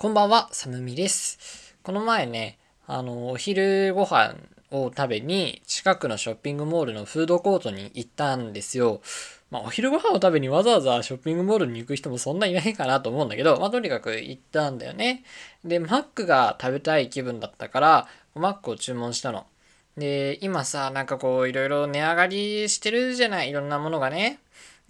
[0.00, 1.76] こんばんは、サムミです。
[1.82, 2.56] この前ね、
[2.86, 4.34] あの、お昼ご飯
[4.70, 9.02] を食べに近くのショッピングモールのフードコートに行ったんですよ。
[9.50, 15.22] まあ、お昼ご飯を食べにわざわざショッピングモールに行く人もそんないないかなと思うんだけど、まあ、とにかく行ったんだよね。
[15.66, 19.44] で、マックが食べたい気分だったから、マックを注文したの。
[19.98, 24.38] で、今さ、なんかこう、いろいろ値上がりしてるじゃない、いろんなものがね。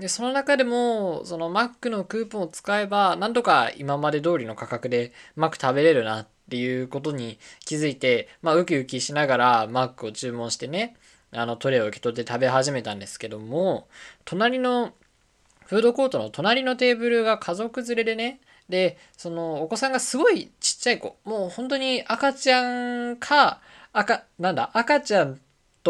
[0.00, 10.96] で、その中でも、その Mac のクーポンを使えば、なんとか今まで通りの価格で Mac 食べれるなっていうことに気づいて、まあ、ウキウキしながら Mac を注文してね、
[11.32, 13.88] あの、トレイを受け取って食べ始めたんですけども、
[14.24, 14.94] 隣の、
[15.66, 18.40] フードコートの隣のテーブルが家族連れでね、
[18.70, 23.60] で、そのお子さんがすごいちっちゃい子、もう本当に赤ちゃんか、
[23.92, 25.40] 赤、なんだ、赤ちゃん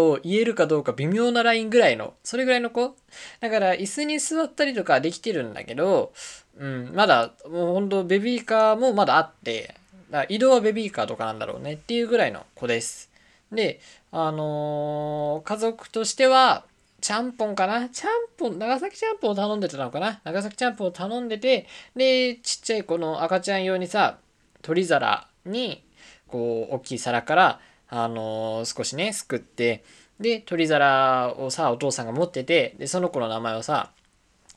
[0.01, 2.97] と言えるかどうか微妙なラインぐらいの、それぐらいの子？
[3.41, 6.13] だから椅子に座ったりとかできてるんだけど、
[6.59, 9.75] うん、まだ、もうほんとベビーカーもまだあって、
[10.11, 13.11] だ移動はベビーカーとかなんだろうねっていうぐらいの子です。
[13.53, 16.65] で、あのー、家族としては、
[17.01, 17.89] ちゃんぽんかな？
[17.89, 20.21] ちゃんぽん、長崎ちゃんぽんを頼んでたのかな？
[20.25, 24.19] 長崎ちゃんぽんを頼んでて、で、ちっちゃい子の赤ちゃん用にさ、
[24.63, 25.83] 取り皿に、
[26.27, 27.61] こう、大きい皿から、
[27.91, 29.85] あの、少しね、すくって、
[30.21, 33.91] で、取り皿をさ、お父さんが持ってて、で、その子の名前をさ、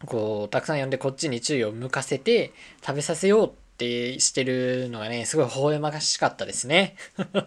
[0.05, 2.53] こう、たくさん呼んでこっちに注意を向かせて、
[2.85, 6.95] 食べさせようってしてるのがね、すごい微笑ましかったですね。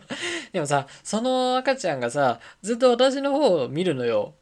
[0.53, 4.34] でもさ、その赤ちゃんがさ、ずっと私の方を見るのよ。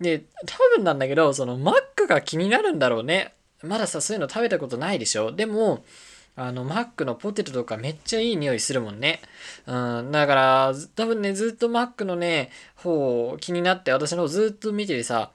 [0.00, 3.34] で、多分なんだけど、そのマックが気になるんだろうね。
[3.62, 5.84] まださ、そういうの食べたことないでしょでも、
[6.38, 9.20] あの、マックのポテトとかめっちゃいい匂いするもんね。
[9.66, 15.32] うん、だから、多分ね、ずっとマックのね、方気になって私の方ずっと見ててさ、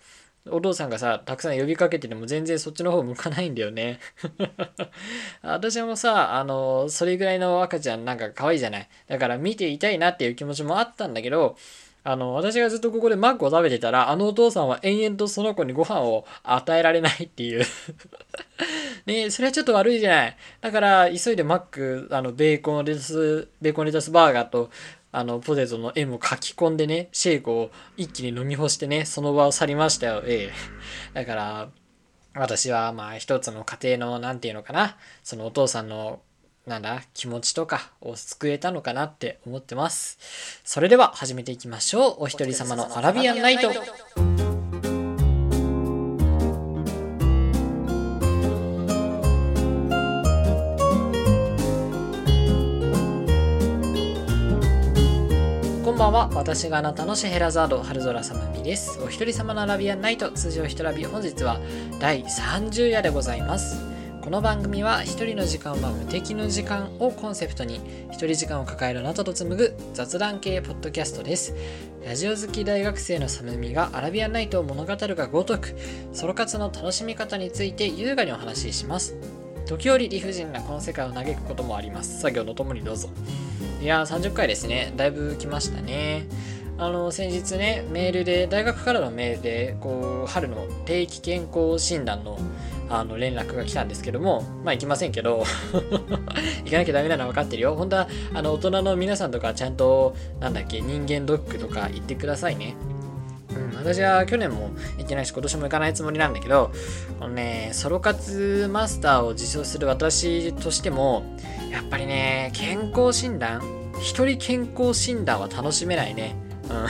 [0.49, 3.99] お父さんがさ、たくさん呼びかけてても全然そっちの方向かないんだよね。
[5.43, 8.89] 私もさ、あの、それぐらいの赤ちゃんなんか可愛いじゃない。
[9.09, 11.57] だから見ていたいなっていう気持ちもあったんだけど、
[12.05, 17.65] あの、私がずっとここでマックを食べてたら、あのお父さんは延々とその子にご飯を与えられないっていう
[19.05, 20.37] ねそれはちょっと悪いじゃない。
[20.61, 24.69] だから、急いでマック、あの、ベーコンレタス、ベーコンレタスバーガーと、
[25.13, 30.53] あの、ポテトの M を書き込んでね、シェイクを一気に飲み干してね、その場を去りましたよ、ええ。
[31.13, 31.69] だから、
[32.35, 36.21] 私は、まあ、一つの家庭の、なんていうのかな、そのお父さんの
[36.65, 40.17] なんだ、気持ちとかを救えたのかなって思ってます。
[40.63, 42.15] それでは始めていきましょう。
[42.19, 43.69] お一人様のアラビアンナイト。
[55.83, 56.29] こんばんは。
[56.33, 59.01] 私があなたのシェヘラザード、春空様みです。
[59.03, 61.59] お一人様のアラビアンナイト、通常一ラビ、本日は
[61.99, 63.92] 第30夜でございます。
[64.23, 71.53] この番組は一人の時間は無敵の時間をコンセプトに一人時間を抱えるあなたと紡ぐ雑談系ポッドキャストです。
[72.05, 75.75] ラジオ好き大学生のサムミがアラビアンナイトを物語るがごとく
[76.13, 79.13] ソロ活の楽しみ方について優雅にお話しします。
[79.65, 82.21] 時折理不尽なこの世界を嘆くこともあります。
[82.21, 83.09] 作業のともにどうぞ。
[83.81, 84.93] いやー30回ですね。
[84.95, 86.27] だいぶ来ましたね。
[86.77, 92.39] あの先日ねメールで大学からのメールでこう春の定期健康診断の
[92.99, 95.43] あの連絡が来たんですけどもまあ行きませんけど
[96.65, 97.75] 行かなきゃダメなのは分かってるよ。
[97.75, 102.75] 本当はあの大人の皆さんとかちゃんとなんだっけ人間ドックとか行ってくださいね。
[103.55, 106.71] うん、私は去年も行ってないし今年も行かないつもりなんだけど
[107.19, 111.23] このねソロ活マスターを受賞する私としても
[111.71, 113.61] やっぱりね健康診断
[113.99, 116.35] 一人健康診断は楽しめないね。
[116.69, 116.87] うん、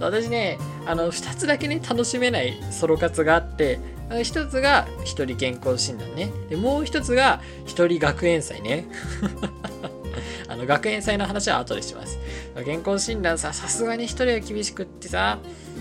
[0.00, 3.78] 私ねあの2つだけね楽しめないソロ活があって
[4.22, 6.30] 一つが一人健康診断ね。
[6.48, 8.86] でもう一つが一人学園祭ね。
[10.48, 12.18] あの学園祭の話は後でします。
[12.64, 15.38] 健康診断ささすがに一人は厳しくってさ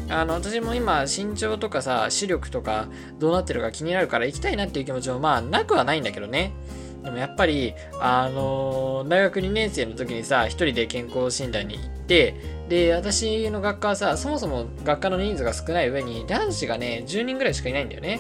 [0.09, 2.87] あの私も今身長とかさ視力とか
[3.19, 6.51] どうなってるか気になるから行きたいなっていう気持ちもまあなくはないんだけどね。
[7.05, 12.35] でもやっぱり、あのー、大学2年生の時にさ、一人で健康診断に行って、
[12.67, 18.19] で、私の学科はさ、そもそも学科の人数が少ない上に、男子がね、10人ぐらいしかいないんだよね。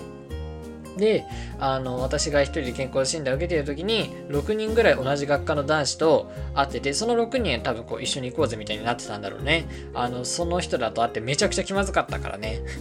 [0.97, 1.25] で、
[1.59, 9.67] あの、私が一人で健康診断を受けてる時に、6人ぐらい同じ学科の男子と会ってて、その6人は多分こう一緒に行こうぜみたいになってたんだろうね。
[9.93, 12.61] あの、その人だと会ってめちゃくちゃ気まずかったからね。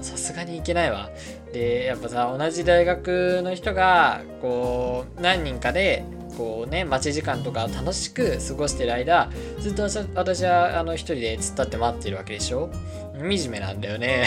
[0.00, 1.10] さすがに行けないわ。
[1.52, 6.04] でやっぱさ同じ大学の人がこう何人かで
[6.36, 12.70] こうね待ち時間とか楽しく過ごしてる間ずっと私はあの一人で突っ立って待ってるわけでしょ？
[13.18, 14.26] 惨めなんだよね、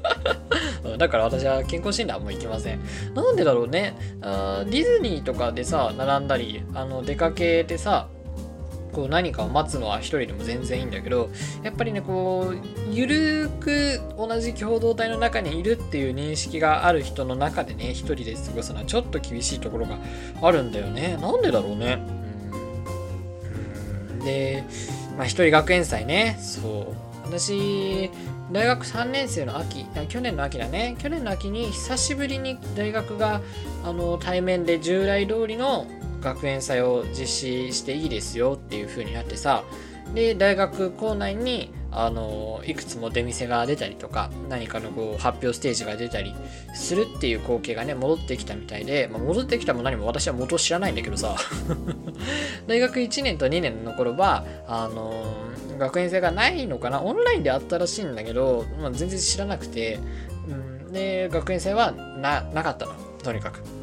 [0.98, 2.80] だから私は健康診断も行きません。
[3.14, 3.94] なんでだろうね。
[4.20, 8.08] あディズニーとかでさ、並んだり、あの出かけてさ、
[8.94, 11.30] こう何かを待つのは一人でも全然いいんだけど
[11.62, 12.58] やっぱりねこう
[12.90, 19.98] ゆるく同じ共同体の中にいるっていう認識がある人の中でね一人で過ごすのはちょっと厳しいところが
[20.40, 21.18] あるんだよね。
[21.20, 21.98] なんでだろうね。
[24.12, 24.18] うん。
[24.20, 24.64] で
[25.18, 26.38] まあ一人学園祭ね。
[26.40, 27.04] そう。
[27.26, 28.10] 私
[28.52, 30.96] 大学3年生の秋去年の秋だね。
[30.98, 33.40] 去年の秋に久しぶりに大学が
[33.84, 35.86] あの対面で従来通りの
[36.24, 39.62] 学園祭を実施していいですよっていう風になってさ
[40.14, 46.34] で大学校内にあのいくつも出店が出たりとか何かのこう発表ステージが出たり
[46.74, 51.36] するっていう光景がね戻ってきたみたいで、まあ、戻ってきたも何も私は元を知らないんだけどさ。
[52.66, 55.24] 大学1年と2年の頃はあの
[55.78, 57.00] 学園祭がないのかな？
[57.00, 60.00] オンラインであったらしいんだけど、まあ、全然知らなくて、
[60.48, 63.73] うん、で学園祭はななかったのとにかく。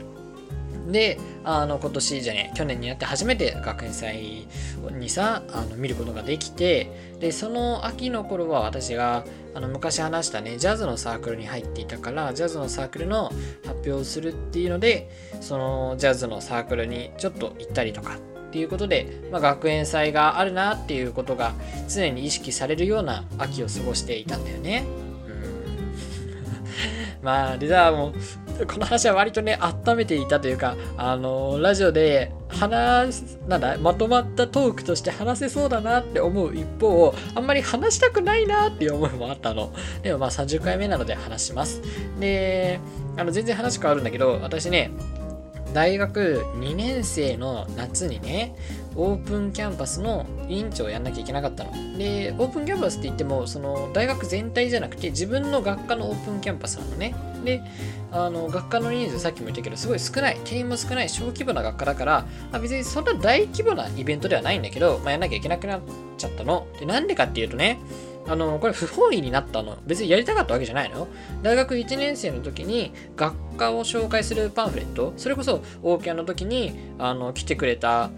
[0.87, 4.47] であの今年じゃね去年になって初めて学園祭
[4.91, 13.31] にさあの見ることができてでその秋の頃は私があの昔話したねジャズのサークルに入っていたからジャズのサークルの
[13.65, 15.09] 発表をするっていうので
[15.41, 18.17] そのジャズのサークルにちょっと行ったりとか
[18.51, 21.53] っていうことで、まあ、学園祭があるなっていうことが
[21.87, 24.83] 常に意識されるような秋を過ごしていたんだよね。
[25.25, 39.74] うん まあ、でさ、もう、この話は割とね、温めていたというか、あのラジオで話、なんだ、まとまったトークとして話せそうだなって思う一方、あんまり話したくないなっていう思いもあったの。
[40.03, 41.81] でもまあ30回目なので話します。
[42.19, 42.80] で、
[43.18, 44.92] あの全然話変わるんだけど、私ね、
[45.74, 48.56] 大学2年生の夏にね、
[48.95, 51.71] オープンキャンパスの委員長をやんなきゃいけなかったの。
[51.97, 57.15] で、オープンキャンパスって言っても、その大学全体じゃなくて自分の学科のオープンキャンパスなのね。
[57.45, 57.61] で、
[58.11, 65.81] あの学科の人数さっきも言ったけど、すごい少ない、定員も少ない小規模な学科だから、あ別にそんな大規模なイベントではないんだけど、まあ、やんなきゃいけなくなっ
[66.17, 66.67] ちゃったの。
[66.79, 67.79] で、なんでかっていうとね、
[68.27, 69.77] あの、これ不本意になったの。
[69.85, 71.07] 別にやりたかったわけじゃないの
[71.41, 78.09] 大学1年生の時に学科を紹介するパンフレット、それこそオーキャンの時にあの来てくれた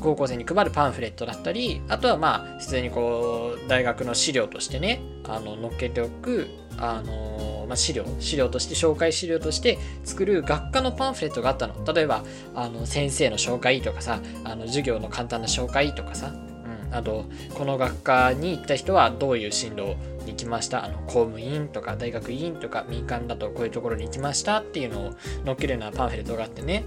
[0.00, 11.84] 高校生に配るパンフレットだったり、あとはまあ、普通にこう、大学の資料としてね、あの、載っけておく、あのまあ、資料、資料として、紹介資料として作る学科のパンフレットがあったの。
[11.92, 12.24] 例えば、
[12.54, 17.24] あの、先生の紹介とかさ、あの、授業の簡単な紹介とかさ、うん、あと、
[17.54, 20.84] この学科に行った人はどういう進路に行きました？
[20.84, 25.14] あの公務員とか大学院とか民間だとこういうところに行きましたっていうのを
[25.46, 26.84] 載っけるようなパンフレットがあってね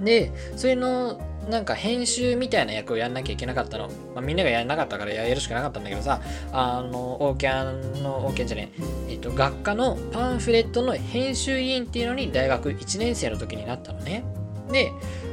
[0.00, 1.18] でそれの
[1.48, 3.88] なんか編集みたいな役をやんなきゃいけなかったの。
[4.14, 6.20] まあ、みんながやらなかったからやるしかなかったんだけどさ、
[6.52, 8.70] あの、オーキャンの、オーキャンじゃね
[9.08, 14.24] え、えっと、学科のパンフレットの編集委員っていうのに大学1年生の時になったのね。
[14.70, 14.92] で、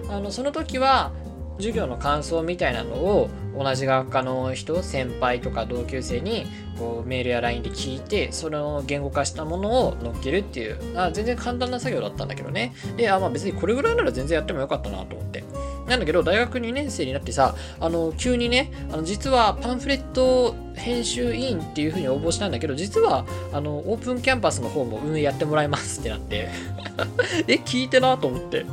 [0.10, 1.12] あの、その時は、
[1.60, 6.46] 授業の感想みたいなのを同じ学科の人先輩とか同級生に
[6.78, 15.44] こうメールや LINE で聞いてそれを言語化したものを載っけるっていうあ全然簡単な作業だったんだけどねであまあ別にこれぐらいなら全然やってもよかったなと思って
[15.90, 26.50] なんだけど大学2年生になってさあの急にねあの実はパンフレット編集委員っていう風に応募したんだけど実はあのオープンキャンパスの方も運営やってもらいますってなって。
[27.48, 28.66] え聞いてなと思って。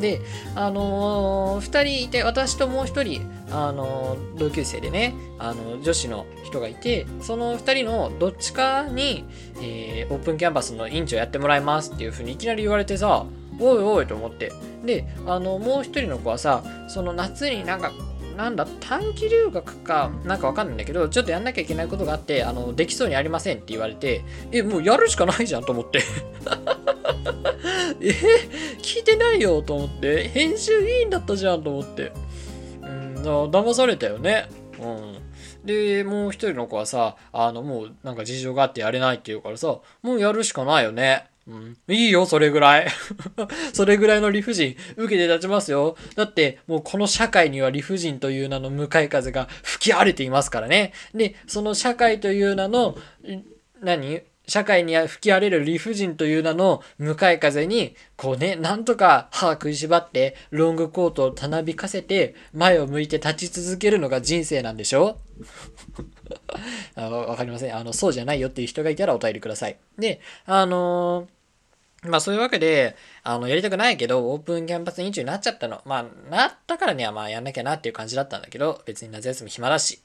[0.00, 0.20] で、
[0.54, 9.24] あのー、2人いて、私ともう1人、あのー、同級生でね、あの女子の人がいて、その2人のどっちかに、
[9.62, 13.26] えー、オープンキャンパスの委員長やってもらいますっていう風にいきなり言われてさ、
[13.58, 14.52] おいおいと思って。
[14.84, 17.92] で、あの、もう1人の子はさ、その夏になんか、
[18.36, 26.00] なんだ、短期留学か、なんかわかんないんだけど、ちょっとやんなきゃいけないことがあって、あの、できそうにありませんって言われて、え、もうやるしかないじゃんと思って
[28.00, 28.10] え
[28.80, 30.28] 聞いてないよと思って。
[30.28, 32.12] 編集委員だったじゃんと思って。
[32.82, 34.48] うん、騙されたよね。
[34.80, 35.22] うん。
[35.64, 41.26] で、もう一人の子はさ、あの、もうなんか事情があってやれないって言うからさ、もうやるしかないよね。
[41.48, 42.86] うん、いいよ、それぐらい。
[43.74, 45.96] それぐらいの理不尽、受けて立ちますよ。
[46.14, 50.92] だって、もうこの社会には理不尽という名の向かい風が吹き荒れていますからね。
[51.14, 52.96] で、その社会という名の、
[53.80, 54.22] 何？
[54.46, 65.18] 社会に吹き荒れる理不尽という名の向かい風に、こうね、なんとか歯食いしばって、ロングコートをたなびかせて、前を向いて立ち続けるのが人生なんでしょ？
[66.96, 67.76] あわかりません。
[67.76, 69.76] あの、そうじゃないよっていう人がいたらお便りください。
[69.98, 75.80] で、あのー、まあそういうわけで、あの、やりたくないけど、オープンキャンパス委員長になっちゃったの。
[75.84, 80.00] まあ、なったからにはまあやんなきゃなっていう感じだったんだけど、別に夏休み暇だし。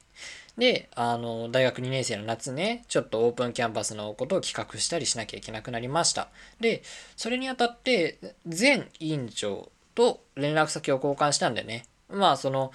[0.57, 6.29] で、あの、大学2年生の夏ね、ちょっとオープンキャンパスのことを企画したりしなきゃいけなくなりました。
[6.59, 6.81] で、
[7.15, 11.85] それにあたって、前委員長と連絡先を交換したんだよね。
[12.09, 12.71] まあ、その、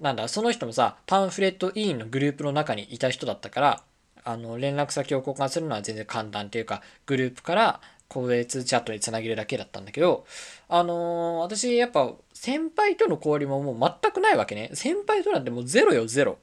[0.00, 3.82] なんだ、その人もさ、パンフレット委員のグループの中にいた人だったから、
[4.24, 10.26] あの、連絡先を交換するのは全然簡単っていうか、グループから個別チャットにつなげるだけだったんだけど、
[10.68, 14.70] あのー、私やっぱ先輩との交流ももう全くないわけね。
[14.74, 16.38] 先輩となんてもうゼロよ、ゼロ。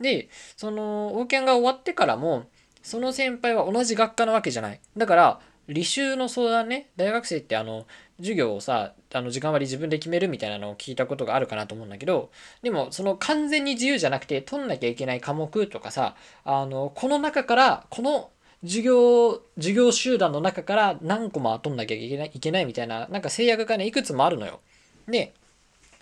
[0.00, 2.46] で、その、オーケンが終わってからも、
[2.82, 4.80] その先輩は同じ学科なわけじゃない。
[4.96, 7.86] だから、履修の相談ね、大学生ってあの、
[8.18, 12.30] 授業をさ、あの、時間割自分で決めるみたいなのを聞いたことがあるかなと思うんだけど、
[12.62, 18.30] でも、その完全に自由じゃなくて、取んなきゃいけない科目とかさ、あの、この中から、この
[18.62, 24.60] 授業、授業集団の中から何個も取んなきゃいけないいけないみたいな、なんか制約がね、いくつもあるのよ。
[25.08, 25.34] で、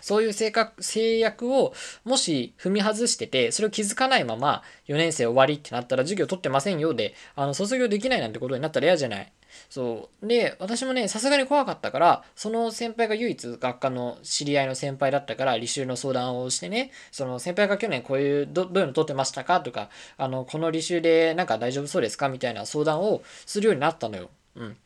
[0.03, 9.31] そういう性格制約をもし踏み外してて、それを気づかないまま4年生終わりってなったら授業取ってませんよで、あの、卒業できないなんてことになったら嫌じゃない。
[9.69, 10.27] そう。
[10.27, 24.29] で、私もね、さすがに怖かったから、その先輩が唯一学科の知り合いの先輩だったから、履修の相談をしてね、その先輩が去年こういう、どどういうの取ってましたかとか、あの、この履修でなんか大丈夫そうですかみたいな相談をするようになったのよ。
[24.57, 24.77] うん。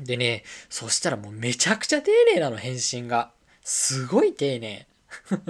[0.00, 3.32] でね、そしたらもうめちゃくちゃ丁寧なの、返信が。
[3.62, 4.86] すごい丁寧。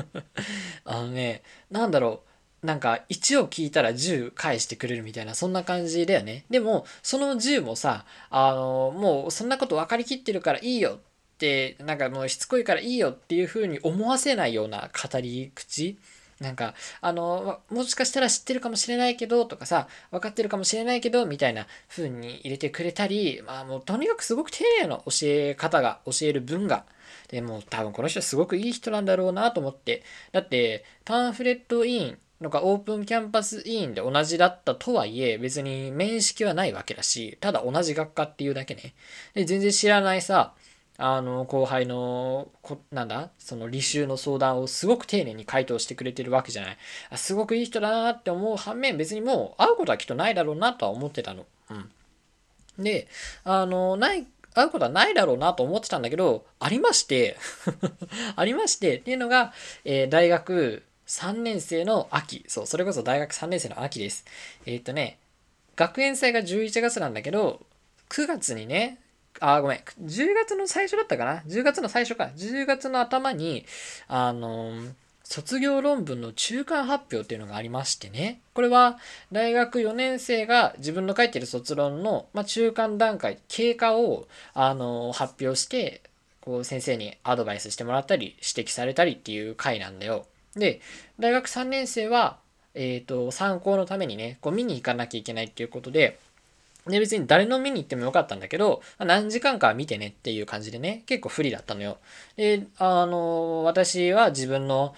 [0.85, 2.31] あのね、なんだろう。
[2.67, 6.45] なんか1を聞いたら10返してくれるみたいなそんな感じだよね。
[6.51, 15.99] でもその10もさ、あのもうそんなこと分かりきってるからいいよってなんかもうしつこいからいいよっていう風に思わせないような語り口
[16.41, 26.87] なんか、あの、もしかしたら知ってるかもしれないけど、とかさ、分かってるかもしれないけど、みたいな風に入れてくれたり、まあもうとにかくすごく丁寧な教え方が、教える文が、
[27.29, 30.03] でも多分この人はすごくいい人なんだろうなと思って。
[30.33, 38.95] だって、パンフレット委員とかオープンキャンパス委員で同じだったとはいえ、別に面識はないわけだし、ただ同じ学科っていうだけね。
[39.35, 40.55] で、全然知らないさ、
[41.03, 46.79] あの、後輩の、こなんだその履修の相談をすごく丁寧に回答してくれてるわけじゃない。
[47.09, 51.47] あすごくいい人だなって思う反面、別にもう会うことはきっとないだろうなとは思ってたの。
[51.71, 52.85] うん。
[52.85, 53.09] で、
[53.45, 57.39] あの、ない、会うことはないだろうなと思ってたんだけど、ありまして
[58.37, 59.55] ありまして、っていうのが、
[59.87, 62.45] えー、大学3年生の秋。
[62.47, 64.27] そう、それこそ大学3年生の秋です。
[64.67, 65.19] えー、っとね、
[65.77, 67.65] 学園祭が11月なんだけど、
[68.11, 68.99] 9月にね、
[69.41, 69.79] あ、ごめん。
[69.79, 72.31] 10月の最初だったかな ?10 月の最初か。
[72.37, 73.65] 10月の頭に、
[74.07, 74.73] あの、
[75.25, 78.41] 卒業論文の中間発表っていうのがありましてね。
[78.53, 78.99] これは
[79.31, 86.03] 大学4年生が自分の書いてる卒論の、まあ、中間段階、経過を、あの発表して、
[86.41, 90.27] こう先生にアドバイスしてもらったり、指摘されたりっていう回なんだよ。
[90.57, 90.81] で、
[91.19, 92.39] 大学3年生は、
[92.75, 96.19] えっ、ー、と、参考のためにね、こう見に行かなきゃいけないっていうことで、
[96.87, 101.99] で、別に誰の見に行ってもよかったんだけど、何時間か見てねっていう感じでね、結構不利だったのよ。
[102.37, 104.95] で、あの、私は自分の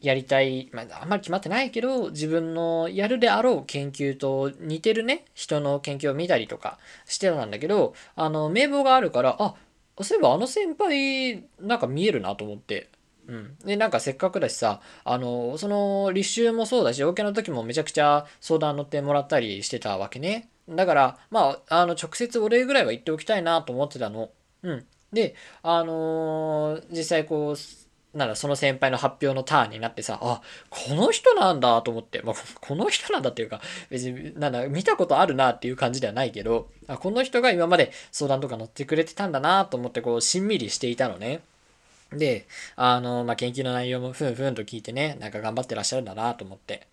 [0.00, 9.54] やりたい、まあ、あんまり決まってないけど、自分のやるであろう研究と似てるね、人の研究を見たりとかしてたんだけど、あの、名簿があるから、あ、
[10.02, 12.88] そういえばあの先輩、なんか見えるなと思って。
[13.26, 13.56] うん。
[13.64, 20.48] で、なんかせっかくだしさ、あの、その、履修もそうだし、オケの時もめちゃくちゃ相談乗ってもらったりしてたわけね。
[20.68, 24.30] だから、まあ、あの、直接お礼ぐらいは言っておきたいなと思ってたの。
[24.62, 24.86] うん。
[25.12, 33.60] で、あのー、実際こう、なんだ、その先輩の発表のターンになってさ、あ、この人なんだと思って、まあ、 この人なんだっていうか、
[33.90, 41.40] 別に、なんだ、見たことあるなっていう感じではないけど、あこの人が今まで相談とか乗ってくれてたんだなと思って、こう、しんみりしていたのね。
[42.12, 42.46] で、
[42.76, 46.86] あの、まあ、研究の内容もふんふんと聞いてね、なんか頑張ってらっしゃるんだなと思って。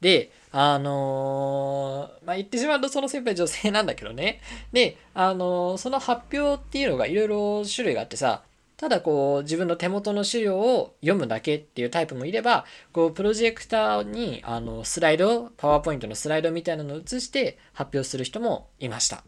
[0.00, 4.40] で、あのー、まあ、言ってしまうとその先輩女性なんだけどね。
[4.72, 8.42] で、あのー、その発表っていうのがいろいろ種類があってさ、
[8.76, 19.22] ただこう自分の手元の資料を読むだけっていうタイプもいれば、こうプロジェクターにあのスライド、パワーポイントのスライドみたいなのを映して発表する人もいました。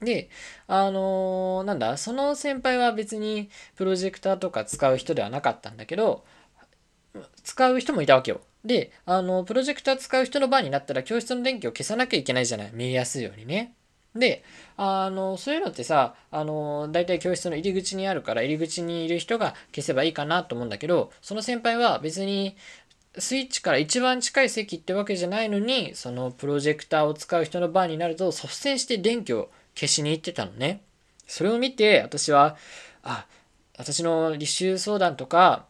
[0.00, 0.30] で、
[0.68, 6.24] あのー、なんだ、その先輩は別にプロジェクターとか使う人ではなかったんだけど、
[7.42, 8.40] 使う人もいたわけよ。
[8.64, 12.70] で、あの、プロジェクター使う人の番になったら教室の電気を消さなきゃいけないじゃない。
[12.72, 13.74] 見えやすいようにね。
[14.14, 14.44] で、
[14.76, 22.56] あの、そういうのってさ、あの、大体教室の入り口にあるから、入り口にいる人が消せばいいかなと思うんだけど、その先輩は別に、
[23.18, 30.82] スイッチから一番近い席ってわけじゃないのに、そのプロジェクターを使う人の番になると、率先して電気を消しに行ってたのね。
[31.26, 32.56] それを見て、私は、
[33.02, 33.26] あ、
[33.78, 35.66] 私の履修相談とか、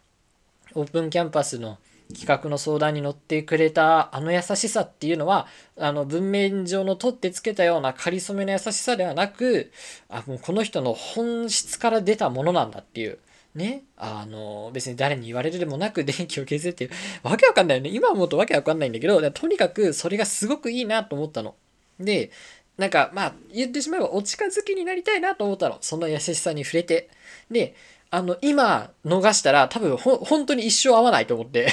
[0.74, 1.78] オープンキャンパスの
[2.12, 5.46] 企画の相談に乗ってくれたあの優しさっていうのは、
[5.78, 9.72] あの文面上の取ってつけたような仮初めの優しさではなく、
[10.08, 13.18] あ、もうこの人の本質から出たものなんだっていう。
[13.54, 16.90] ね、あの、別に誰に言われるでもなく 電気を消せっていう、
[17.22, 17.90] わけわかんないよね。
[17.90, 21.54] 今思うとわけわかんないんだけど、とにかくそれがすごくいいなと思ったの。
[22.00, 22.30] で、
[22.78, 25.78] なんかまあ言ってしまえばお近づきになりたいなと思ったの。
[25.82, 27.10] その優しさに触れて。
[27.50, 27.74] で、
[28.14, 31.68] あの、今逃したら多分ほ、本当に一生会わないと思って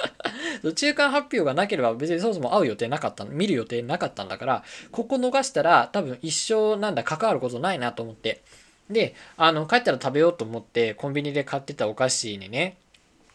[0.74, 8.40] 中間発表がなければ別にそもそも会う予定なかった見る予定なかったんだから、ここ逃したら多分一生なんだ関わることないなと思って。
[8.88, 12.78] で、あの、帰ったら食べようと思ってコンビニで買ってたお菓子にね、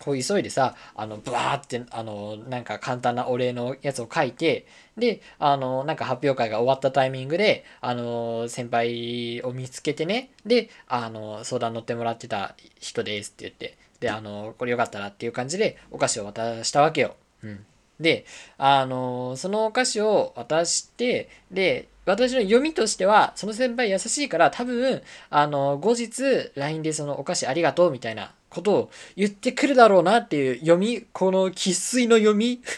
[0.04, 4.68] こう急いでさ、あの、ブワーって、あの、なんか簡単なお礼のやつを書いて、
[4.98, 17.16] で、あの、なんか発表会が終わったタイミングで、あの、先輩を見つけてね、で、あの、相談乗ってもらってた人ですって言って、で、あの、これよかったらっていう感じでお菓子を渡したわけよ。
[17.42, 17.66] うん。
[18.02, 18.26] で、
[18.58, 32.62] あの、そのお菓子を渡して、で、私の読みとしては、その先輩優しいから、多分、あの、後日、LINE でそのお菓子ありがとうみたいなことを言ってくるだろうなっていう読み、この生粋の読み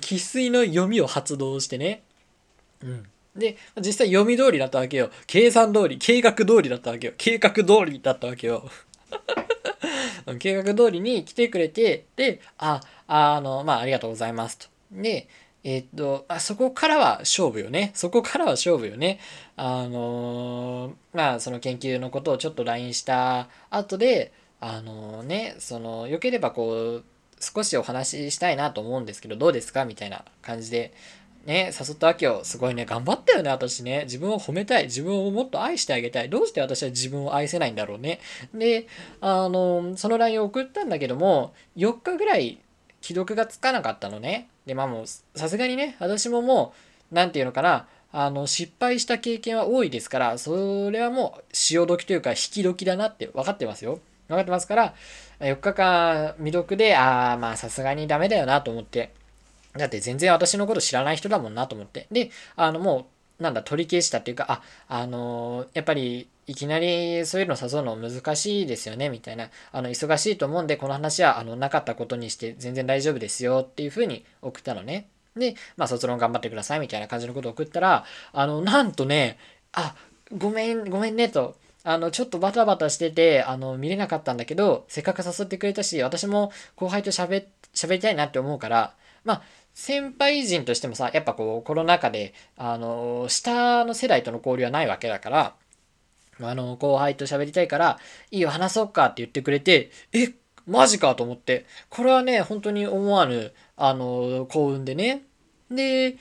[0.00, 2.02] 生粋の読みを発動してね。
[2.82, 3.06] うん。
[3.36, 5.10] で、実際読み通りだったわけよ。
[5.26, 7.12] 計算通り、計画通りだったわけよ。
[7.16, 8.68] 計画通りだったわけよ。
[10.38, 14.66] 計画通りに来てくれて、で、あ、あの、まあ、ありがとうございますと。
[14.92, 15.28] で、
[15.62, 17.90] え、っと、あそこからは勝負よね。
[17.94, 19.18] そこからは勝負よね。
[19.56, 27.04] あのー、まあ、その研究のことをちょっと LINE した後で、あのー、ね、その、良ければこう、
[27.40, 29.84] 少しお話ししたいなと思うんですけど、どうですか？
[29.84, 30.92] みたいな感じで、
[31.46, 32.40] ね、誘ったわけよ。
[32.44, 34.02] すごいね、頑張ったよね、私ね。
[34.04, 34.84] 自分を褒めたい。
[34.84, 36.28] 自分をもっと愛してあげたい。
[36.28, 38.20] どうして私は自分を愛せないんだろうね。
[38.54, 38.86] で、
[39.22, 42.60] あの、その LINE を送ったんだけども、4日ぐらい
[43.00, 44.48] 既読がつかなかったのね。
[44.70, 46.72] で、まあもう、さすがにね、私もも
[47.10, 53.98] う、なんていうのかな、あの、失敗した経験は多いですから、それはもう、潮時というか、引き時だなって分かってますよ。
[54.28, 54.94] 分かってますから、
[55.40, 59.10] 4日間未読で、ああ、まあさすがにダメだよなと思って。
[59.72, 62.06] だって全然私のこと知らない人だもんなと思って。
[62.12, 63.08] で、あのも
[63.40, 69.50] う、なんだ、取り消したっていうか、あ、あのー、やっぱり、いきなりそういうの誘うの難しいですよね、みたいな。
[69.70, 75.06] あの、忙しいと思うんで、この話は、あの、なかったことにして全然大丈夫ですよっていうふうに送ったのね。
[75.36, 79.38] で、まあ、卒論頑張ってください、みたいな感じのことを送ったら、あの、なんとね、
[79.70, 79.94] あ、
[80.36, 81.54] ごめん、ごめんね、と。
[81.84, 87.44] あの、ちょっとバタバタしてて、あの、見れなかったんだけど、せっかく誘ってくれたし、私も後輩と喋、
[87.76, 95.54] 喋りたいなって思うから、まあ、先輩人としてもさ、やっぱこう、コロナ禍で、あの、下の世代との交流はないわけだから、
[96.48, 97.98] あの、後輩と喋りたいから、
[98.30, 100.32] いいよ、話そうかって言ってくれて、え、
[100.66, 101.66] マジかと思って。
[101.88, 105.24] これはね、本当に思わぬ、あの、幸運でね。
[105.70, 106.16] で、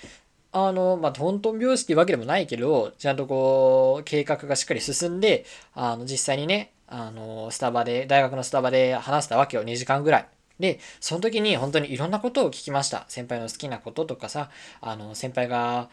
[0.51, 10.27] あの、まあ、トントン拍子っていうわけでもないけど、ちゃんとこう、計画がしっかり進んで、あの、実際にね、あの、スタバで、大学のスタバで話したわけよ、2時間ぐらい。
[10.59, 13.05] で、その時に本当にいろんなことを聞きました。
[13.07, 14.49] 先輩の好きなこととかさ、
[14.81, 15.89] あの、先輩が、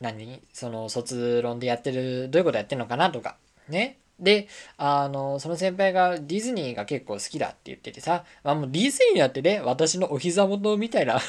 [0.00, 3.36] 何その、卒論でやってる、どういうことやってるのかなとか、
[3.68, 3.98] ね。
[4.18, 11.20] で、あの、その先輩がディズニーが結構好きだって言っててさ、あもうディズニーだってね、私のお膝元みたいな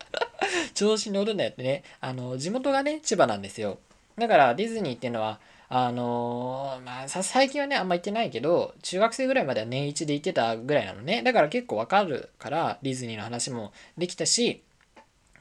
[0.74, 3.78] 調子に乗るんだよってね、あの、地元がね、千葉なんですよ。
[4.16, 11.22] だからディズニーっていうのは、あのまあ、最近はね、あんま行ってないけど、中学生ぐらいまでは年一で行ってたぐらいなのね。
[11.22, 14.62] だから結構わかるから、ディズニーの話もできたし、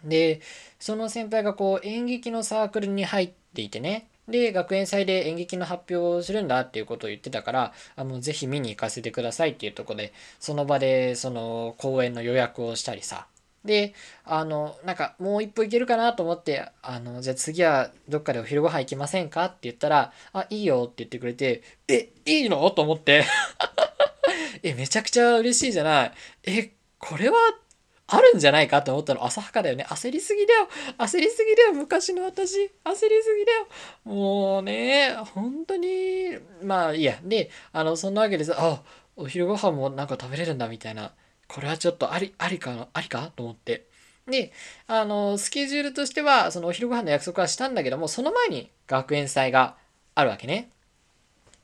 [0.04, 0.42] で、
[0.80, 13.28] その先輩がこう演劇のサークルに入っていてね、で、学園祭で演劇の発表をするんだっていうことを言ってたから、あの、ぜひ見に行かせてくださいっていうとこで、その場で、その、公演の予約をしたりさ。
[13.64, 19.46] で、あの、なんか、もう一歩行けるかなと思って、あの、じゃあ次はどっかでお昼ご飯行きませんか？
[19.46, 22.70] って言ったら、あ、いいよって言ってくれて、え、いいの？
[22.72, 23.26] と思って
[24.64, 26.12] え、めちゃくちゃ嬉しいじゃない。
[26.46, 27.36] え、これは
[28.08, 29.86] あるんじゃないかと思ったの浅はかだよね。
[29.90, 30.68] 焦りすぎだよ。
[30.98, 31.74] 焦りすぎだよ。
[31.74, 32.58] 昔の私。
[32.84, 33.68] 焦りすぎだよ。
[34.04, 37.18] もうね、本当に、まあいいや。
[37.24, 38.84] で、あの、そんなわけでさ、あ、
[39.16, 41.14] お昼ご飯もなんか食べれるんだみたいな。
[41.48, 43.32] これはちょっとあり、ありか、ありか？
[43.36, 43.88] と思って。
[44.28, 44.52] で、
[44.88, 49.78] あの、スケジュールとしては、そのお昼ご飯の約束はしたんだけども、その前に学園祭が
[50.14, 50.70] あるわけね。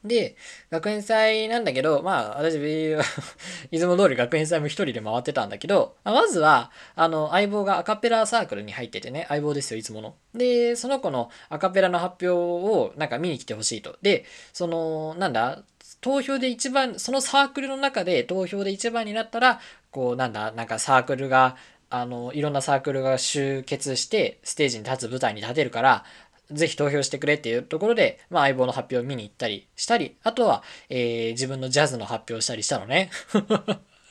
[0.04, 0.36] で、
[0.72, 2.58] 学園祭なんだけど、まあ、私、
[3.72, 10.16] いつも通り学園祭も一人で回ってたんだけど、まずは、あの、相棒がアカペラサークルに入っててね、相棒ですよ、いつもの。
[10.34, 13.98] で、その子のアカペラの発表をなんか見に来てほしいと。
[14.02, 15.64] で、その、なんだ、
[16.02, 19.60] 投票で一番そのサークルの中で投票で一番になったら
[19.92, 21.56] こうなんだなんかサークルが
[21.92, 26.06] あのいろんなサークルが集結してステージに立つ舞台に立てるから
[26.54, 33.10] ぜひ投票してくれっていうところで、まあ、相棒の発表を見に行ったりしたり、あとは、えー、自分のジャズの発表をしたりしたのね。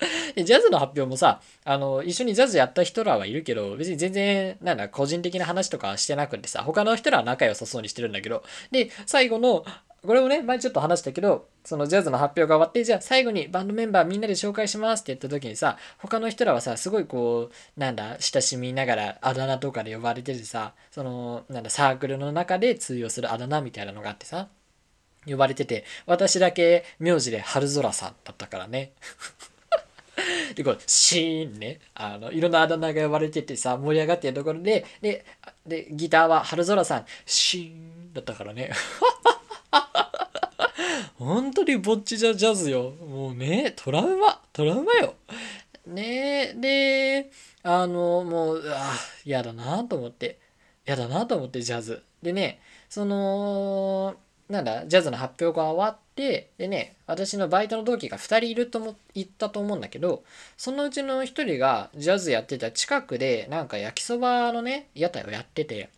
[0.35, 9.65] ジャズの発表もさ、あの、一緒にジャズやった人らはいるけど、別に全然、なんだ、個人的な話とかしてなくてさ、他の人らは仲良さそうにしてるんだけど、で、最後の、
[10.07, 24.49] これもね、前ちょっと話したけど、そのジャズの発表が終わって、じゃあ最後にバンドメンバーみんなで紹介しますって言った時にさ、他の人らはさ、すごいこう、なんだ、親しみながらあだ名とかで呼ばれててさ、その、なんだ、サークルの中で通用するあだ名みたいなのがあってさ、
[25.27, 28.93] 呼ばれてて、私だけ名字で春空さんだったからね。
[30.55, 35.25] で、こう、シーンね、あの、いろんなあだ名が呼ばれててさ、盛り上がってるところで、で、
[35.67, 38.71] で、ギターは春空さん、シーンだったからね。
[41.21, 42.93] 本当にぼっちじゃジャズよ。
[42.93, 45.17] もうね、トラウマ、トラウマよ。
[45.87, 47.31] ねで、
[47.63, 48.95] あの、もう、あ
[49.27, 50.39] 嫌だなと思って。
[50.87, 52.03] 嫌だなと思って、ジャズ。
[52.23, 54.17] でね、その、
[54.49, 60.25] なんだ、ジャズの発表が終わって、でね、私のバイトの同期が2人いるとも言ったと思うんだけど、
[60.57, 65.91] そのうちの1人がジャズやってた近くで、なんか焼きそばのね、屋台をやってて、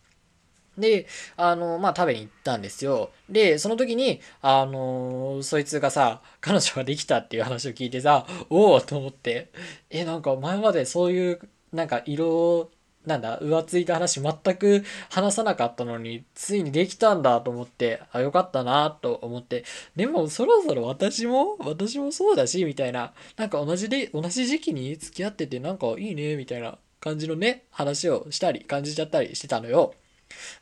[0.77, 1.07] で、
[1.37, 3.11] あの、まあ、食べに行ったんですよ。
[3.29, 9.49] で、その時に、あのそいつがさ、彼女ができたっていう話を聞いてさ、おおと思って、
[9.89, 11.39] え、なんか前までそういう、
[11.71, 12.69] なんか色
[13.05, 29.93] なんだ、浮ついた話全く話さなかったのに、ついにできたんだと思って、あ、よかったなと思って、でもそろそろ私も、私もそうだし、みたいな、なんか同じで、同じ時期に付き合っててなんかいいね、みたいな感じのね、話をしたり、感じちゃったりしてたのよ。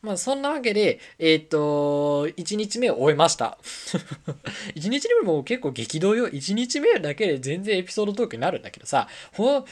[0.02, 3.58] まあそんなわけで、えっ、と、1日目を終えました。
[4.76, 6.28] 1日目も結構激動よ。
[6.28, 9.66] 1日目だけで全然エピソードトークになるんだけどさ、本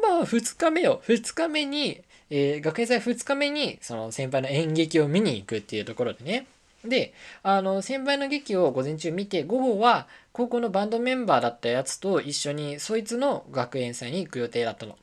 [0.00, 1.02] 番は2日目よ。
[1.06, 6.46] 2日目に、えー、学園祭2日目にその先輩の演劇を見に行くっていうところでね
[6.84, 14.96] であの先輩の劇を午前中見て午後は高校のバンドメンバーだったやつと一緒にそいつの学園祭に行く予定だったの。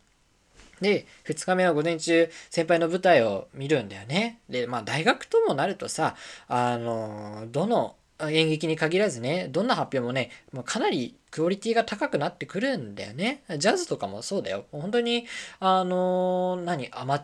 [0.82, 4.40] で、2日目は午前中、先輩の舞台を見るんだよね。
[4.50, 6.16] で、まあ大学ともなるとさ、
[6.48, 13.44] あの、どの演劇に限らずね、どんな発表もね、もうかなりクオリティが高くなってくるんだよね。
[13.58, 14.66] ジャズとかもそうだよ。
[14.72, 15.26] 本当に、
[15.60, 17.24] あの、何、アマ、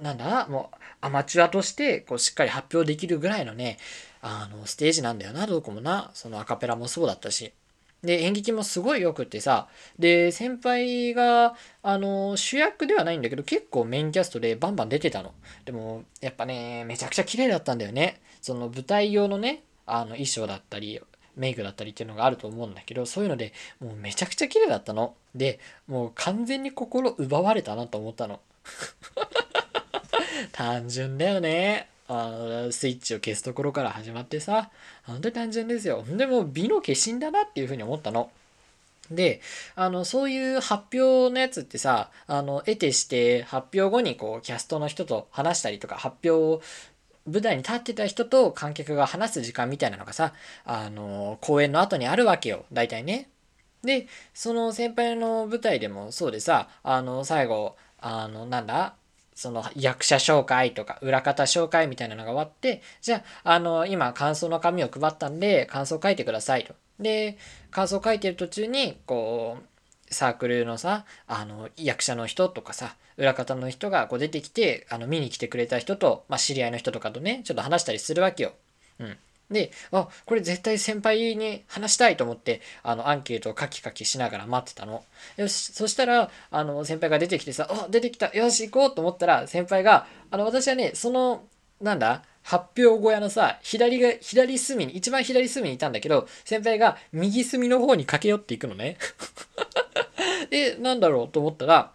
[0.00, 0.46] なんだ？
[0.48, 3.78] もう、アマチュアとして、こう、しっかり発表できるぐらいのね、
[4.22, 6.10] あの、ステージなんだよな、どこもな。
[6.14, 7.52] そのアカペラもそうだったし。
[8.02, 15.34] で、演劇もすごい良くってさ、で、先輩が、あの、主役ではないんだけど、結構メインキャストでバンバン出てたの。
[15.64, 18.20] でも、やっぱね、めちゃくちゃ綺麗だったんだよね。
[18.40, 21.00] その舞台用のね、あの衣装だったり
[21.36, 25.58] メイクだったりっていうのがあると思うんだけどそういうのでもうめちゃくちゃ綺麗だったので
[25.88, 28.40] もう完全に心奪われたなと思ったの
[30.52, 34.70] 単純だよねあのスイッチを消すところから始まってさ
[35.04, 38.30] 本当に単純ですよでも美の化身だなっていうふうに思ったの
[39.10, 39.40] で、
[39.74, 46.62] あの、そういう発表のやつってさ、あの、得てして発表後にこう、キャストの人と話したりとか、発表を
[47.26, 50.32] 舞台に立ってた人と観客が話す時間みたいなのがさ、
[50.64, 52.64] あの、公演の後にあるわけよ。
[52.72, 53.28] 大体ね。
[53.82, 58.94] で、その先輩の舞台でもそうでさ、あの、最後、あの、なんだ？
[59.34, 66.74] その役者紹介とか裏方紹介みたいなのが終わって、じゃあ、あの、今感想の紙を配ったんで、感想書いてくださいと。
[66.98, 67.38] で、
[67.70, 78.52] 感想書いてる途中に、こう、サークルのさ、あの、役者の人とかさ、裏方の人がこう出てきて、あの、見に来てくれた人と、まあ、知り合いの人とかとね、ちょっと話したりするわけよ。
[78.98, 79.16] うん。
[79.50, 85.04] で、あ、これ絶対先輩に話したいと思って、あの、アンケートをカキカキしながら待ってたの。
[85.36, 91.44] よし、そしたら、あの、先輩が出てきてさ、あ、出てきた、よし、行こうと思ったら、先輩が、あの、私はね、その、
[91.80, 98.98] なんだ発表小屋のさ、左が、左隅に、一番左隅にいたんだけど、先輩が右隅の方に駆け寄っていくのね。
[100.50, 101.92] え、なんだろうと思ったら、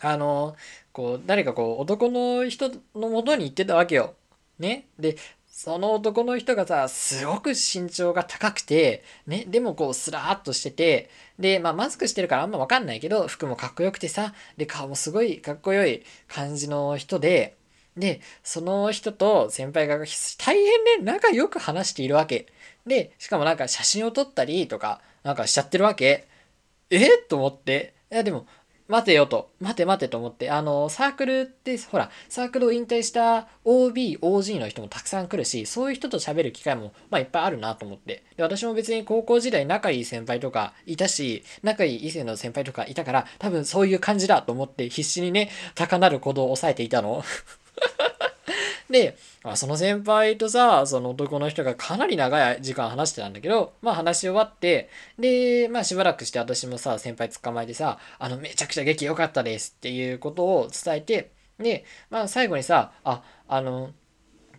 [0.00, 0.56] あの、
[0.92, 4.14] こう、誰かこう、男の人のもとに行ってたわけよ。
[4.58, 4.86] ね。
[4.98, 5.16] で、
[5.60, 17.56] その男の人がさ、すごく身長が高くて、ね、でもこう、スラーっとしてて、で、まあ、マスクしてるからあんまわかんないけど、服もかっこよくてさ、で、顔もすごいかっこよい感じの人で、
[17.96, 20.06] で、その人と先輩が大
[20.54, 22.46] 変ね、仲良く話しているわけ。
[22.86, 26.28] で、しかもなんか写真を撮ったりとか、なんかしちゃってるわけ。
[26.90, 27.18] え？
[27.28, 27.94] と思って。
[28.12, 28.46] いや、でも、
[28.88, 29.50] 待てよと。
[29.60, 30.50] 待て待てと思って。
[30.50, 38.24] あの、サークルって、ほら、サークルを引退した OB、OG の人もたくさん来るし、そういう人と喋る機会も、まあいっぱいあるなと思って。
[38.38, 47.22] で、私も別に高校時代仲いい先輩とかいたし、仲いい異性の先輩とかいたから、多分そういう感じだと思って必死にね、高鳴る鼓動を抑えていたの。
[48.88, 63.90] で、まその先輩とさ、その男の人がかなり長い時間話してたんだけど、まあ話し終わって、で、まあしばらくして私もさ、先輩捕まえてさ、あの、めちゃくちゃ劇良かったですっていうことを伝えて、で、まあ最後にさ、あ、あの、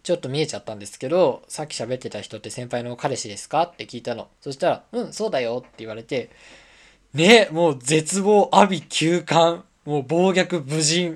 [0.01, 4.27] ちょっと見えちゃったんですけど、さっき喋ってた人って先輩の彼氏ですかって聞いたの。
[4.41, 6.31] そしたら、うん、そうだよって言われて、
[7.13, 11.15] ね、もう絶望、阿鼻休館、もう暴虐無人。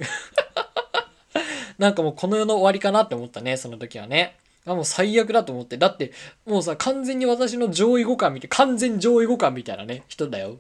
[1.77, 4.37] なんかもうこの世の終わりかなって思ったね、その時はね。
[4.65, 5.77] あ、もう最悪だと思って。
[5.77, 6.13] だって、
[6.45, 10.57] もうさ、完全に私の上位互換見て、完全上位互換みたいなね、人だよ。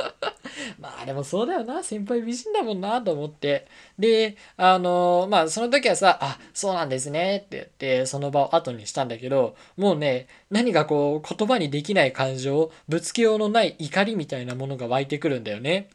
[0.80, 3.66] まあでもそうだよな、先輩美人だもんなと思って。
[3.98, 15.90] で、あのー、まあその時はさ、あ、そうなんですねって言って、その場を後にしたんだけど、もうね、何かこう、言葉にできない感情、ぶつけようのない怒りみたいなものが湧いてくるんだよね。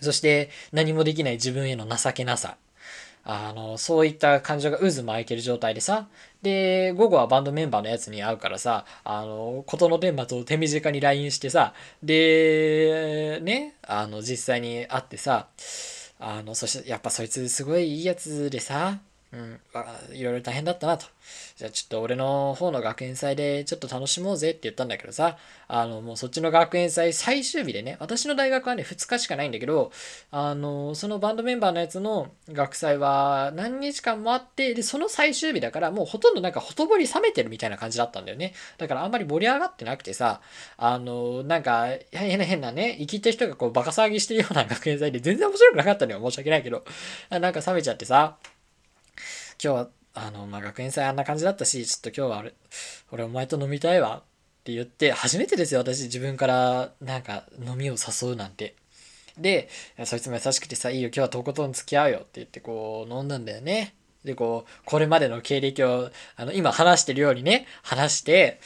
[0.00, 2.56] そして何もできない自分への情けなさ。
[3.30, 6.08] あの、そういった感情が渦巻いてる状態でさ、
[6.40, 15.48] で、午後はバンドメンバーのやつに会うからさ、あの、事の顛末を手短に LINE してさ、で、ね、あの、実際に会ってさ、
[16.18, 18.98] あの、そして、やっぱそいつすごいいいやつでさ、
[19.30, 19.60] うん、
[20.16, 21.04] いろいろ大変だったなと。
[21.56, 25.36] じゃあちょっと俺の方の学園祭でちょっと楽しもうぜって言ったんだけどさ、
[25.66, 29.92] あの、もうそっちの学園祭最終日でね、私の大学はね、2日しかないんだけど、
[30.30, 38.54] あの、そのバンドメンバーのやつの学祭は何日間もあって、で、その最終日だからもうほとんどなんかほとぼり冷めてるみたいな感じだったんだよね。
[38.78, 40.40] だからあんまり盛り上がってなくてさ、
[40.78, 46.20] あの、なんか変な変なね、生きった人がこうバカ騒ぎしてるような学園祭で全然面白くなかったのよ。
[46.30, 46.82] 申し訳ないけど。
[47.28, 48.38] なんか冷めちゃってさ、
[49.62, 52.54] 今日は、あの、まあ、学園祭あんな感じだったし、ちょっと今日は俺、
[53.10, 54.22] 俺お前と飲みたいわっ
[54.64, 58.76] て言って、初めてですよ、私自分からなんか飲みを誘うなんて。
[59.36, 59.68] で、
[60.04, 63.94] そいつも優しくてさ、いいよ、今日はとことん付き合うよって言ってこう飲んだんだよね。
[64.24, 68.60] で、こう、これまでの経歴を、あの、今話してるようにね、話して、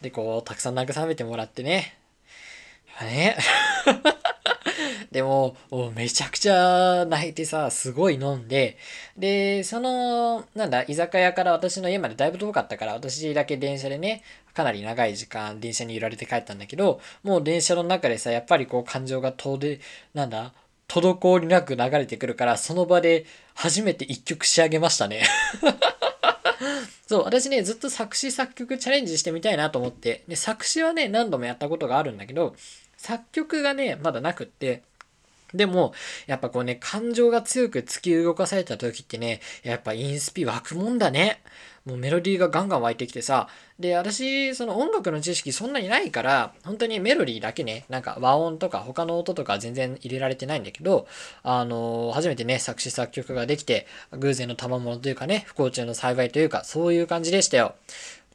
[0.00, 1.98] で、こう、たくさん慰めてもらってね。
[3.00, 3.36] ね。
[5.10, 5.56] でも、
[5.94, 8.76] めちゃくちゃ泣いてさ、すごい飲んで、
[9.16, 14.22] で、その、なんだ、居酒屋から私の家までだいぶ遠かったから、私だけ電車でね、
[14.54, 19.80] かなり長い時間電車に揺られて帰ったんだけど、もう電車の中でさ、やっぱりこう感情が遠で、
[20.14, 20.52] なんだ、
[20.88, 25.22] 滞りなく流れてくるから、その場で初めて一曲仕上げましたね。
[27.06, 32.54] そう、私ね、ずっと作詞作曲チャレンジしてみたいなと思って、で、作詞はね、何度もやったことがあるんだけど、
[32.96, 34.82] 作曲がね、まだなくって、
[35.54, 35.94] でも、
[36.26, 41.42] やっぱこうね、感情が強く突き動かされた時ってね、やっぱインスピ湧くもんだね。
[41.86, 51.06] もうメロディーがガンガン湧いてきてさ、で、私、その音楽の知識そんなにないから、本当にメロディーだけね、なんか和音とか他の音とか全然入れられてないんだけど、
[51.42, 57.74] あのー、初めてね、作詞作曲ができて、偶然の賜物というかね、不幸中の幸いというか、そういう感じでしたよ。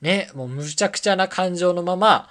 [0.01, 2.29] ね、もうむちゃくちゃな感情のまま、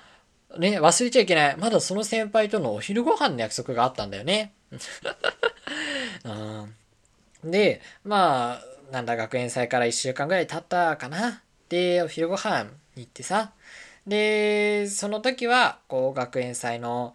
[0.58, 1.56] ね、忘れちゃいけない。
[1.56, 4.52] まだその先輩とのお昼ご飯の約束があったんだよね。
[7.44, 11.42] うん、で、まあ、なんだ、学園祭から1週間ぐらい経ったかな。
[11.68, 12.64] で、お昼ご飯
[12.96, 13.52] に行ってさ。
[14.06, 17.14] で、その時は、こう、学園祭の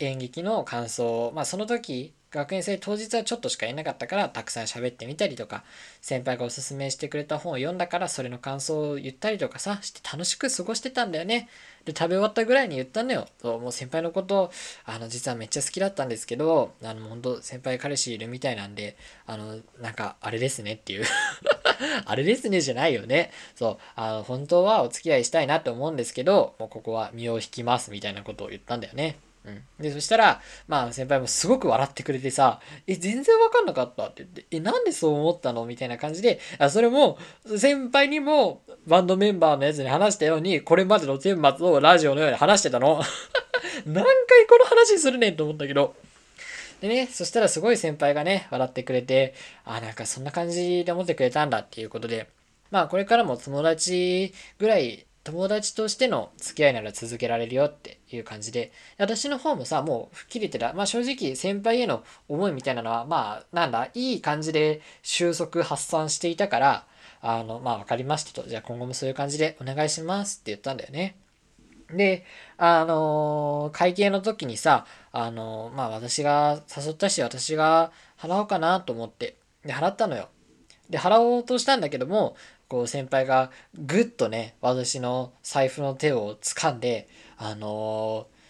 [0.00, 5.64] 演劇の感想まあ、その時、学園祭当日はちょっとしかいなかったからたくさん喋ってみたりとか
[6.00, 11.48] 先輩がおすすめしてくれた本を読んだからそれの感想を言ったりとかさして楽しく過ごしてたんだよね。
[11.84, 13.26] で食べ終わったぐらいに言ったのよ。
[13.40, 14.50] そうもう先輩のこと
[14.86, 21.04] あの実はめっちゃ好きだったんですけどあの本当先輩彼氏いるみたいなんであのなんかあれですねっていう。
[22.06, 23.30] あれですねじゃないよね。
[23.56, 29.16] そうあの本当はお付き合いしたいなって思うんですけどもうここは身を引きますみたいなことを言ったんだよね。
[29.44, 29.62] うん。
[29.80, 34.04] で、そしたら、まあ先輩もすごく笑ってくれてさ、え、全然わかんなかった？
[34.04, 35.66] って言って、え、なんでそう思ったの？
[35.66, 37.18] みたいな感じで、あそれも、
[37.56, 43.02] 先輩にもバンドメンバーのやつに話したように、これまでの顛末をラジオのように話してたの。
[43.86, 45.94] 何回この話するねんと思ったけど。
[46.80, 52.28] でね、そしたらすごい先輩がね、笑ってくれて、あ、なんかそんな感じで思ってくれたんだっていうことで、
[52.72, 60.72] まあこれからも友達ぐらい友達としての付き合いなら続けられるよっていう感じで、私の方もさ、もう吹っ切れてた。
[60.72, 66.86] まあ正直先輩への思いみたいなのは、まあなんだ、いい感じで収束発散していたから、
[67.20, 68.48] あの、まあ分かりましたと。
[68.48, 71.16] じゃあ今後もそういう感じでお願いしますって言ったんだよね。
[71.90, 72.24] で、
[72.56, 80.28] あのー会計の時にさ、あのーまあ私が誘ったし私が払おうかなと思って、で、払ったのよ。
[80.90, 82.36] で、払おうとしたんだけども、
[82.72, 87.06] こう先輩がぐっとね、私の財布の手を掴んで、
[87.36, 88.42] あのー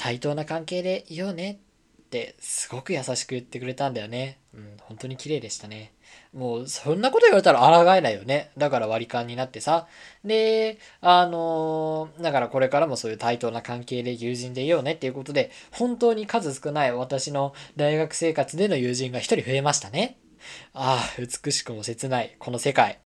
[0.00, 1.60] 対等な関係でいようね
[2.02, 4.38] ってすごく優しく言ってくれたんだよね。
[4.54, 5.92] うん、本当に綺麗でしたね。
[6.32, 8.52] もうそんなこと言われたら抗えないよね。
[8.56, 9.86] だから割り勘になってさ。
[10.24, 20.16] で、あのーだからこれからもそういう対等な関係で友人でいようねっていうことで、本当に数少ない私の大学生活での友人が一人増えましたね。
[20.72, 23.00] ああ、美しくも切ない、この世界。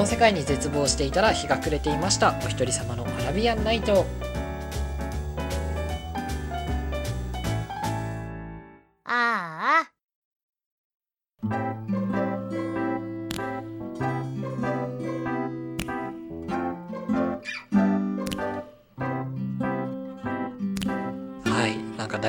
[0.00, 2.34] この世界に絶望していたら日が暮れていました。
[2.42, 4.06] お一人様のアラビアンナイト。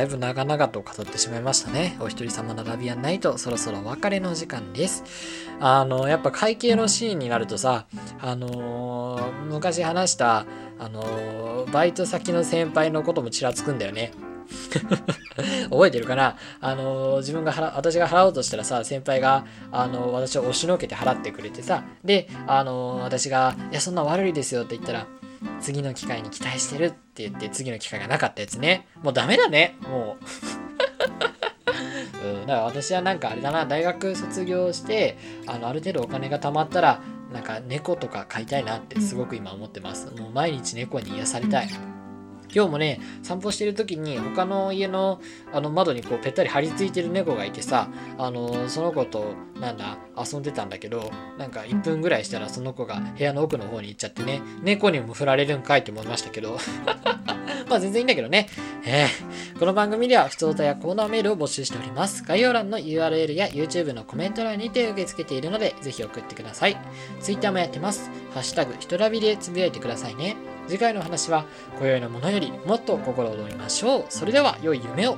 [0.02, 1.96] だいぶ長々と語ってしまいましたね。
[2.00, 5.04] お一人様のラビアンナイト、そろそろお別れの時間です。
[5.60, 7.86] あの、やっぱ会計のシーンになるとさ、
[8.20, 10.48] あのー昔話した、
[10.80, 14.12] あのーバイト先の先輩のこともちらつくんだよね。
[15.70, 16.36] 覚えてるかな？
[16.62, 25.06] あのー自分が払私が払おうとしたらさ先輩が、あのー私を押しのけて払ってくれてさで、あのー私が「いやそんな悪いですよ」って言ったら
[25.60, 28.88] 「次の機会に期待してる」って言って次の機会がなかったやつね。
[29.04, 29.76] もうダメだね。
[29.82, 30.18] も
[32.24, 33.66] う、 うん、だから私はなんかあれだな。
[33.66, 37.02] 大学卒業してあのある程度お金が貯まったら
[37.34, 40.12] なんか猫とか飼いたいなってすごく今思ってます。
[40.12, 41.70] もう毎日猫に癒されたい。
[42.54, 45.22] 今日もね散歩してる時に他の家の
[45.54, 56.58] あの窓にこうぺったり張り付いてる猫がいてさあのその子となんだ遊んでたんだけどなんか1分ぐらいしたらその子が部屋の奥の方に行っちゃってね猫にも振られるんかいって思いましたけど
[57.70, 58.48] まあ全然いいんだけどね。
[58.86, 62.24] えーこの番組では普通歌やコーナーメールを募集しております。
[62.24, 66.76] 概要欄の URL や YouTube のコメント欄にて受け付けているので、ぜひ送ってください。
[67.20, 68.10] Twitter もやってます。
[68.34, 70.36] ハッシュタグ、ひとらびでつぶやいてくださいね。
[70.68, 71.46] 次回の話は、
[71.78, 74.06] 今宵のものよりもっと心躍りましょう。
[74.10, 75.18] それでは、良い夢を。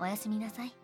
[0.00, 0.83] おやすみなさい。